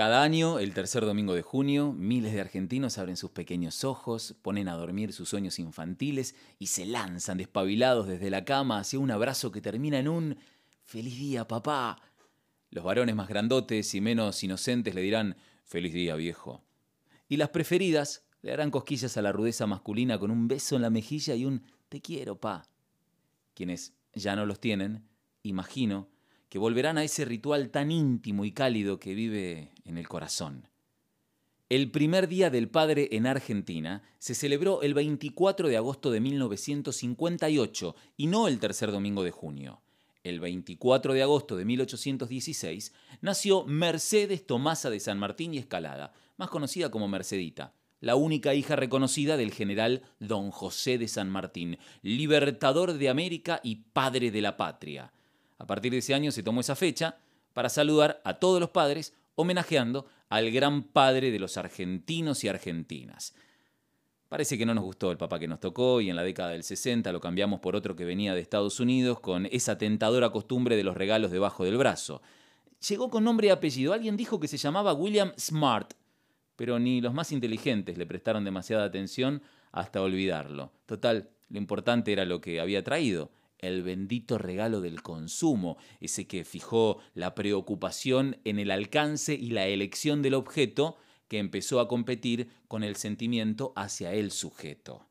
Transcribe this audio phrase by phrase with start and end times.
[0.00, 4.66] Cada año, el tercer domingo de junio, miles de argentinos abren sus pequeños ojos, ponen
[4.68, 9.52] a dormir sus sueños infantiles y se lanzan despabilados desde la cama hacia un abrazo
[9.52, 10.38] que termina en un
[10.84, 12.00] Feliz día, papá.
[12.70, 15.36] Los varones más grandotes y menos inocentes le dirán
[15.66, 16.64] Feliz día, viejo.
[17.28, 20.88] Y las preferidas le harán cosquillas a la rudeza masculina con un beso en la
[20.88, 22.62] mejilla y un Te quiero, pa.
[23.52, 25.04] Quienes ya no los tienen,
[25.42, 26.08] imagino,
[26.50, 30.68] que volverán a ese ritual tan íntimo y cálido que vive en el corazón.
[31.70, 37.94] El primer Día del Padre en Argentina se celebró el 24 de agosto de 1958
[38.16, 39.80] y no el tercer domingo de junio.
[40.24, 46.50] El 24 de agosto de 1816 nació Mercedes Tomasa de San Martín y Escalada, más
[46.50, 52.94] conocida como Mercedita, la única hija reconocida del general Don José de San Martín, libertador
[52.94, 55.12] de América y padre de la patria.
[55.60, 57.18] A partir de ese año se tomó esa fecha
[57.52, 63.34] para saludar a todos los padres, homenajeando al gran padre de los argentinos y argentinas.
[64.30, 66.62] Parece que no nos gustó el papá que nos tocó y en la década del
[66.62, 70.84] 60 lo cambiamos por otro que venía de Estados Unidos con esa tentadora costumbre de
[70.84, 72.22] los regalos debajo del brazo.
[72.88, 73.92] Llegó con nombre y apellido.
[73.92, 75.92] Alguien dijo que se llamaba William Smart,
[76.56, 79.42] pero ni los más inteligentes le prestaron demasiada atención
[79.72, 80.72] hasta olvidarlo.
[80.86, 83.30] Total, lo importante era lo que había traído,
[83.60, 89.66] el bendito regalo del consumo, ese que fijó la preocupación en el alcance y la
[89.66, 90.96] elección del objeto
[91.28, 95.09] que empezó a competir con el sentimiento hacia el sujeto.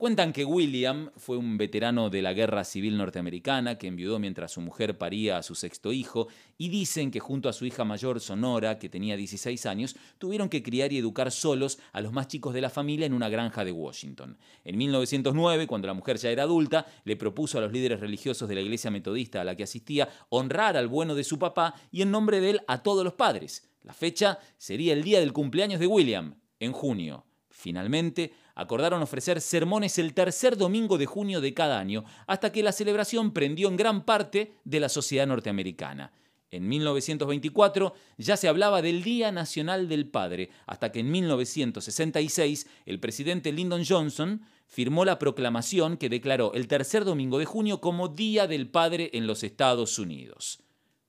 [0.00, 4.62] Cuentan que William fue un veterano de la Guerra Civil Norteamericana que enviudó mientras su
[4.62, 8.78] mujer paría a su sexto hijo y dicen que junto a su hija mayor Sonora,
[8.78, 12.62] que tenía 16 años, tuvieron que criar y educar solos a los más chicos de
[12.62, 14.38] la familia en una granja de Washington.
[14.64, 18.54] En 1909, cuando la mujer ya era adulta, le propuso a los líderes religiosos de
[18.54, 22.10] la iglesia metodista a la que asistía honrar al bueno de su papá y en
[22.10, 23.68] nombre de él a todos los padres.
[23.82, 27.26] La fecha sería el día del cumpleaños de William, en junio.
[27.50, 32.72] Finalmente, acordaron ofrecer sermones el tercer domingo de junio de cada año, hasta que la
[32.72, 36.12] celebración prendió en gran parte de la sociedad norteamericana.
[36.50, 42.98] En 1924 ya se hablaba del Día Nacional del Padre, hasta que en 1966 el
[42.98, 48.48] presidente Lyndon Johnson firmó la proclamación que declaró el tercer domingo de junio como Día
[48.48, 50.60] del Padre en los Estados Unidos.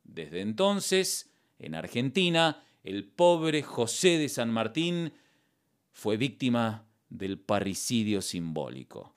[0.04, 5.14] Desde entonces, en Argentina, el pobre José de San Martín
[5.92, 9.14] fue víctima del parricidio simbólico.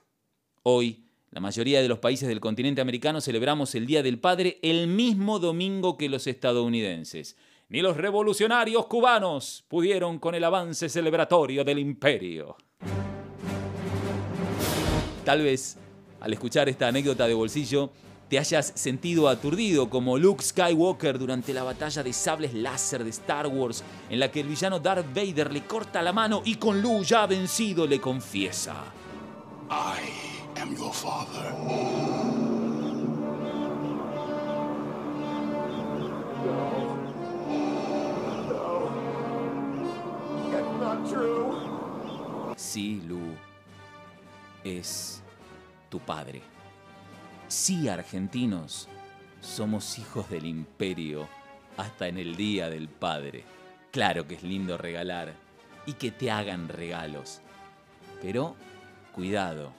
[0.63, 4.87] Hoy, la mayoría de los países del continente americano celebramos el Día del Padre el
[4.87, 7.35] mismo domingo que los estadounidenses.
[7.69, 12.55] Ni los revolucionarios cubanos pudieron con el avance celebratorio del imperio.
[15.23, 15.77] Tal vez,
[16.19, 17.91] al escuchar esta anécdota de bolsillo,
[18.29, 23.47] te hayas sentido aturdido como Luke Skywalker durante la batalla de sables láser de Star
[23.47, 27.05] Wars, en la que el villano Darth Vader le corta la mano y con Luke
[27.05, 28.83] ya vencido le confiesa:
[29.69, 31.53] I am your father.
[42.57, 43.19] Sí, Lu,
[44.63, 45.21] es
[45.89, 46.54] tu padre.
[47.47, 48.87] Sí, argentinos,
[49.39, 51.27] somos hijos del imperio
[51.77, 53.43] hasta en el Día del Padre.
[53.91, 55.35] Claro que es lindo regalar
[55.85, 57.41] y que te hagan regalos.
[58.19, 58.55] Pero
[59.13, 59.71] cuidado,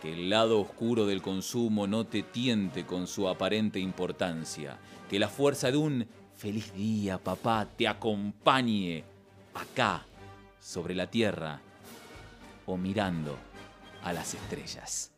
[0.00, 4.78] que el lado oscuro del consumo no te tiente con su aparente importancia.
[5.10, 6.06] Que la fuerza de un
[6.36, 9.02] feliz día, papá, te acompañe
[9.52, 10.06] acá,
[10.60, 11.60] sobre la tierra,
[12.66, 13.36] o mirando
[14.02, 15.13] a las estrellas.